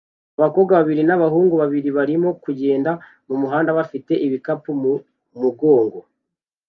[0.37, 2.91] Abakobwa babiri n'abahungu babiri barimo kugenda
[3.27, 4.93] mumuhanda bafite ibikapu mu
[5.41, 5.99] mugongo